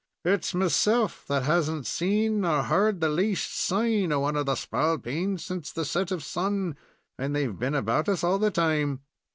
"It's 0.25 0.55
meself 0.55 1.25
that 1.27 1.43
has 1.43 1.69
n't 1.69 1.85
seen 1.85 2.43
or 2.43 2.63
heard 2.63 3.01
the 3.01 3.07
least 3.07 3.55
sign 3.55 4.11
of 4.11 4.21
one 4.21 4.35
of 4.35 4.47
the 4.47 4.55
spalpeens 4.55 5.43
since 5.43 5.71
the 5.71 5.85
set 5.85 6.09
of 6.09 6.23
sun, 6.23 6.75
and 7.19 7.35
they've 7.35 7.55
been 7.59 7.75
about 7.75 8.09
us 8.09 8.23
all 8.23 8.39
the 8.39 8.49
time." 8.49 9.01